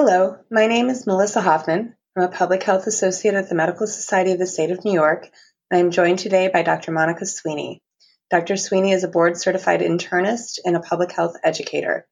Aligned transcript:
Hello, 0.00 0.36
my 0.48 0.68
name 0.68 0.90
is 0.90 1.08
Melissa 1.08 1.40
Hoffman. 1.40 1.96
I'm 2.16 2.22
a 2.22 2.28
public 2.28 2.62
health 2.62 2.86
associate 2.86 3.34
at 3.34 3.48
the 3.48 3.56
Medical 3.56 3.88
Society 3.88 4.30
of 4.30 4.38
the 4.38 4.46
State 4.46 4.70
of 4.70 4.84
New 4.84 4.92
York, 4.92 5.28
and 5.72 5.80
I'm 5.80 5.90
joined 5.90 6.20
today 6.20 6.46
by 6.46 6.62
Dr. 6.62 6.92
Monica 6.92 7.26
Sweeney. 7.26 7.82
Dr. 8.30 8.56
Sweeney 8.56 8.92
is 8.92 9.02
a 9.02 9.08
board 9.08 9.36
certified 9.36 9.80
internist 9.80 10.60
and 10.64 10.76
a 10.76 10.80
public 10.80 11.10
health 11.10 11.34
educator. 11.42 12.06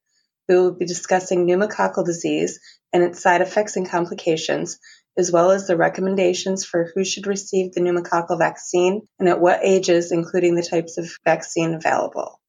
We 0.48 0.56
will 0.56 0.72
be 0.72 0.84
discussing 0.84 1.46
pneumococcal 1.46 2.04
disease 2.04 2.58
and 2.92 3.04
its 3.04 3.22
side 3.22 3.40
effects 3.40 3.76
and 3.76 3.88
complications, 3.88 4.80
as 5.16 5.30
well 5.30 5.52
as 5.52 5.68
the 5.68 5.76
recommendations 5.76 6.64
for 6.64 6.90
who 6.92 7.04
should 7.04 7.28
receive 7.28 7.72
the 7.72 7.80
pneumococcal 7.80 8.36
vaccine 8.36 9.06
and 9.20 9.28
at 9.28 9.40
what 9.40 9.60
ages, 9.62 10.10
including 10.10 10.56
the 10.56 10.68
types 10.68 10.98
of 10.98 11.16
vaccine 11.24 11.72
available. 11.74 12.40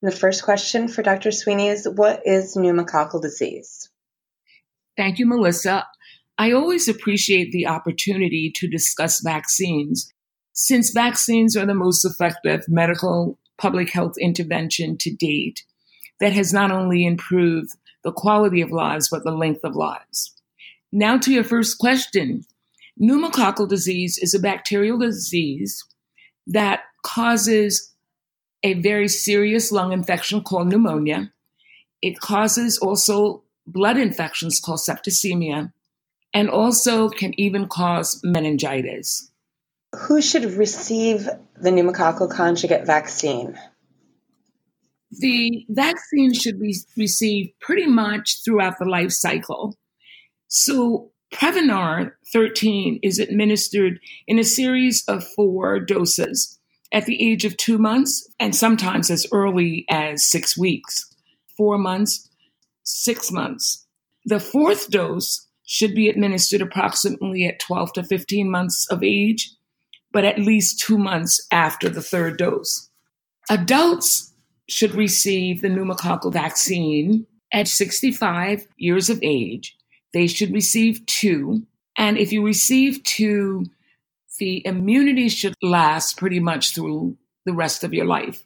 And 0.00 0.10
the 0.10 0.16
first 0.16 0.44
question 0.44 0.88
for 0.88 1.02
Dr. 1.02 1.30
Sweeney 1.30 1.68
is 1.68 1.86
What 1.86 2.22
is 2.24 2.56
pneumococcal 2.56 3.20
disease? 3.20 3.90
Thank 4.96 5.18
you, 5.18 5.26
Melissa. 5.26 5.86
I 6.38 6.52
always 6.52 6.88
appreciate 6.88 7.52
the 7.52 7.66
opportunity 7.66 8.52
to 8.56 8.68
discuss 8.68 9.20
vaccines 9.20 10.12
since 10.52 10.90
vaccines 10.90 11.54
are 11.54 11.66
the 11.66 11.74
most 11.74 12.04
effective 12.04 12.64
medical 12.66 13.38
public 13.58 13.90
health 13.90 14.14
intervention 14.18 14.96
to 14.96 15.14
date 15.14 15.64
that 16.18 16.32
has 16.32 16.52
not 16.52 16.70
only 16.70 17.04
improved 17.04 17.70
the 18.04 18.12
quality 18.12 18.62
of 18.62 18.70
lives, 18.70 19.08
but 19.10 19.22
the 19.22 19.32
length 19.32 19.64
of 19.64 19.76
lives. 19.76 20.34
Now 20.92 21.18
to 21.18 21.32
your 21.32 21.44
first 21.44 21.78
question. 21.78 22.44
Pneumococcal 23.00 23.68
disease 23.68 24.16
is 24.16 24.32
a 24.32 24.38
bacterial 24.38 24.98
disease 24.98 25.84
that 26.46 26.80
causes 27.02 27.92
a 28.62 28.74
very 28.74 29.08
serious 29.08 29.70
lung 29.70 29.92
infection 29.92 30.40
called 30.40 30.68
pneumonia. 30.68 31.30
It 32.00 32.18
causes 32.20 32.78
also 32.78 33.42
blood 33.66 33.98
infections 33.98 34.60
called 34.60 34.80
septicemia, 34.80 35.72
and 36.32 36.50
also 36.50 37.08
can 37.08 37.38
even 37.40 37.66
cause 37.66 38.20
meningitis. 38.22 39.30
Who 39.94 40.20
should 40.20 40.44
receive 40.44 41.28
the 41.56 41.70
pneumococcal 41.70 42.30
conjugate 42.30 42.86
vaccine? 42.86 43.58
The 45.10 45.64
vaccine 45.68 46.34
should 46.34 46.60
be 46.60 46.76
received 46.96 47.58
pretty 47.60 47.86
much 47.86 48.44
throughout 48.44 48.78
the 48.78 48.84
life 48.84 49.12
cycle. 49.12 49.76
So, 50.48 51.10
Prevnar 51.32 52.12
13 52.32 53.00
is 53.02 53.18
administered 53.18 53.98
in 54.26 54.38
a 54.38 54.44
series 54.44 55.04
of 55.08 55.26
four 55.26 55.80
doses 55.80 56.58
at 56.92 57.06
the 57.06 57.30
age 57.30 57.44
of 57.44 57.56
two 57.56 57.78
months 57.78 58.28
and 58.38 58.54
sometimes 58.54 59.10
as 59.10 59.26
early 59.32 59.84
as 59.90 60.24
six 60.24 60.56
weeks, 60.56 61.12
four 61.56 61.78
months, 61.78 62.28
six 62.86 63.30
months. 63.30 63.86
The 64.24 64.40
fourth 64.40 64.90
dose 64.90 65.46
should 65.64 65.94
be 65.94 66.08
administered 66.08 66.62
approximately 66.62 67.44
at 67.44 67.60
12 67.60 67.92
to 67.94 68.04
15 68.04 68.50
months 68.50 68.86
of 68.90 69.02
age, 69.02 69.50
but 70.12 70.24
at 70.24 70.38
least 70.38 70.80
two 70.80 70.98
months 70.98 71.46
after 71.50 71.88
the 71.88 72.02
third 72.02 72.38
dose. 72.38 72.88
Adults 73.50 74.32
should 74.68 74.94
receive 74.94 75.60
the 75.60 75.68
pneumococcal 75.68 76.32
vaccine 76.32 77.26
at 77.52 77.68
65 77.68 78.66
years 78.76 79.10
of 79.10 79.20
age 79.22 79.76
they 80.16 80.26
should 80.26 80.52
receive 80.54 81.04
two. 81.04 81.66
And 81.98 82.16
if 82.16 82.32
you 82.32 82.42
receive 82.42 83.04
two, 83.04 83.66
the 84.38 84.66
immunity 84.66 85.28
should 85.28 85.54
last 85.62 86.16
pretty 86.16 86.40
much 86.40 86.74
through 86.74 87.18
the 87.44 87.52
rest 87.52 87.84
of 87.84 87.92
your 87.92 88.06
life. 88.06 88.42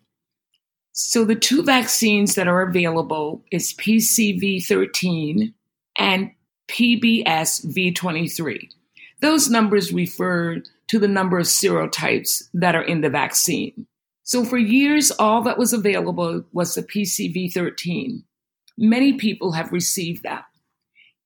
So 1.02 1.24
the 1.24 1.34
two 1.34 1.62
vaccines 1.62 2.34
that 2.34 2.46
are 2.46 2.62
available 2.62 3.42
is 3.50 3.74
PCV 3.74 4.64
13 4.64 5.54
and 5.98 6.30
PPS 6.68 7.66
V23. 7.66 8.68
Those 9.20 9.50
numbers 9.50 9.92
refer 9.92 10.62
to 10.88 10.98
the 10.98 11.08
number 11.08 11.38
of 11.38 11.46
serotypes 11.46 12.44
that 12.54 12.74
are 12.74 12.82
in 12.82 13.00
the 13.00 13.10
vaccine. 13.10 13.86
So 14.22 14.44
for 14.44 14.58
years, 14.58 15.10
all 15.10 15.42
that 15.42 15.58
was 15.58 15.72
available 15.72 16.44
was 16.52 16.74
the 16.74 16.82
PCV 16.82 17.52
13. 17.52 18.22
Many 18.78 19.14
people 19.14 19.52
have 19.52 19.72
received 19.72 20.22
that 20.22 20.44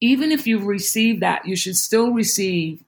even 0.00 0.32
if 0.32 0.46
you've 0.46 0.66
received 0.66 1.22
that, 1.22 1.46
you 1.46 1.56
should 1.56 1.76
still 1.76 2.12
receive 2.12 2.84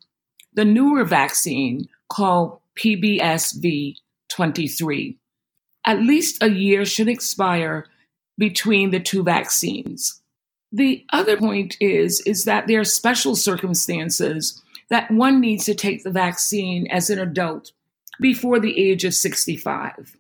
the 0.54 0.64
newer 0.64 1.04
vaccine 1.04 1.88
called 2.08 2.58
PPSV 2.78 3.96
23. 4.28 5.18
At 5.86 6.02
least 6.02 6.42
a 6.42 6.50
year 6.50 6.84
should 6.84 7.08
expire 7.08 7.86
between 8.36 8.90
the 8.90 9.00
two 9.00 9.22
vaccines. 9.22 10.20
The 10.72 11.06
other 11.12 11.36
point 11.36 11.76
is, 11.80 12.20
is 12.22 12.44
that 12.44 12.66
there 12.66 12.80
are 12.80 12.84
special 12.84 13.36
circumstances 13.36 14.60
that 14.90 15.10
one 15.10 15.40
needs 15.40 15.64
to 15.64 15.74
take 15.74 16.02
the 16.02 16.10
vaccine 16.10 16.86
as 16.88 17.08
an 17.08 17.18
adult 17.18 17.72
before 18.20 18.60
the 18.60 18.78
age 18.78 19.04
of 19.04 19.14
65. 19.14 20.16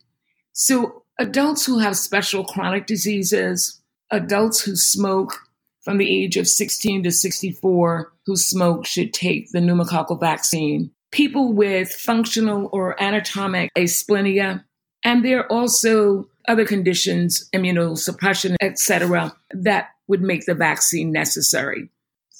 So, 0.52 1.02
adults 1.18 1.66
who 1.66 1.78
have 1.78 1.96
special 1.96 2.44
chronic 2.44 2.86
diseases, 2.86 3.80
adults 4.10 4.60
who 4.60 4.76
smoke, 4.76 5.40
from 5.82 5.98
the 5.98 6.24
age 6.24 6.36
of 6.36 6.48
16 6.48 7.04
to 7.04 7.12
64 7.12 8.12
who 8.26 8.36
smoke 8.36 8.86
should 8.86 9.14
take 9.14 9.52
the 9.52 9.60
pneumococcal 9.60 10.18
vaccine. 10.18 10.90
People 11.12 11.52
with 11.52 11.92
functional 11.92 12.68
or 12.72 13.00
anatomic 13.00 13.72
asplenia, 13.74 14.64
and 15.06 15.24
there 15.24 15.40
are 15.40 15.52
also 15.52 16.28
other 16.48 16.66
conditions, 16.66 17.48
immunosuppression, 17.54 18.56
etc., 18.60 19.34
that 19.50 19.90
would 20.08 20.20
make 20.20 20.44
the 20.44 20.54
vaccine 20.54 21.12
necessary. 21.12 21.88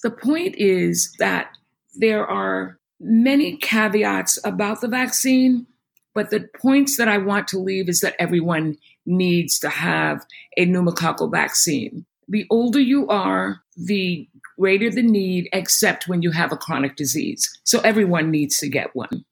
The 0.02 0.10
point 0.10 0.56
is 0.56 1.14
that 1.18 1.56
there 1.94 2.26
are 2.26 2.78
many 3.00 3.56
caveats 3.56 4.38
about 4.44 4.80
the 4.80 4.88
vaccine, 4.88 5.66
but 6.14 6.30
the 6.30 6.48
points 6.60 6.98
that 6.98 7.08
I 7.08 7.18
want 7.18 7.48
to 7.48 7.58
leave 7.58 7.88
is 7.88 8.00
that 8.00 8.16
everyone 8.18 8.76
needs 9.06 9.58
to 9.60 9.68
have 9.68 10.26
a 10.58 10.66
pneumococcal 10.66 11.30
vaccine 11.30 12.04
the 12.28 12.46
older 12.50 12.80
you 12.80 13.08
are, 13.08 13.62
the 13.76 14.28
greater 14.58 14.90
the 14.90 15.02
need, 15.02 15.48
except 15.52 16.08
when 16.08 16.22
you 16.22 16.30
have 16.32 16.52
a 16.52 16.56
chronic 16.56 16.96
disease. 16.96 17.48
So 17.64 17.80
everyone 17.80 18.30
needs 18.30 18.58
to 18.58 18.68
get 18.68 18.94
one. 18.94 19.24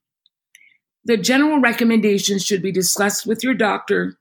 The 1.04 1.16
general 1.16 1.60
recommendations 1.60 2.44
should 2.44 2.62
be 2.62 2.72
discussed 2.72 3.26
with 3.26 3.44
your 3.44 3.54
doctor 3.54 4.16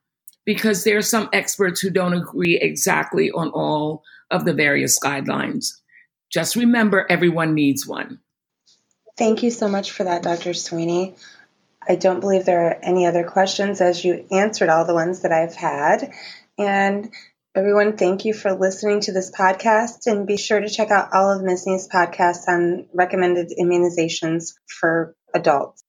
because 0.45 0.83
there 0.83 0.97
are 0.97 1.01
some 1.01 1.29
experts 1.31 1.79
who 1.79 1.89
don't 1.89 2.13
agree 2.13 2.59
exactly 2.59 3.31
on 3.31 3.49
all 3.49 4.03
of 4.29 4.45
the 4.45 4.53
various 4.53 4.99
guidelines. 4.99 5.73
Just 6.31 6.55
remember, 6.55 7.05
everyone 7.09 7.53
needs 7.53 7.87
one. 7.87 8.19
Thank 9.17 9.43
you 9.43 9.51
so 9.51 9.69
much 9.69 9.91
for 9.91 10.03
that, 10.03 10.23
Dr. 10.23 10.53
Sweeney. 10.53 11.15
I 11.87 11.95
don't 11.95 12.19
believe 12.19 12.45
there 12.45 12.67
are 12.67 12.79
any 12.81 13.05
other 13.05 13.23
questions 13.23 13.79
as 13.79 14.03
you 14.03 14.25
answered 14.31 14.69
all 14.69 14.85
the 14.85 14.93
ones 14.93 15.21
that 15.21 15.31
I've 15.31 15.55
had. 15.55 16.11
And 16.57 17.11
Everyone, 17.55 17.97
thank 17.97 18.25
you 18.25 18.33
for 18.33 18.55
listening 18.55 19.01
to 19.01 19.11
this 19.11 19.29
podcast 19.29 20.07
and 20.07 20.25
be 20.25 20.37
sure 20.37 20.59
to 20.59 20.67
check 20.67 20.89
out 20.89 21.13
all 21.13 21.29
of 21.29 21.43
MSSNY's 21.43 21.87
podcasts 21.87 22.47
on 22.47 22.87
recommended 22.95 23.53
immunizations 23.61 24.55
for 24.65 25.15
adults. 25.35 25.83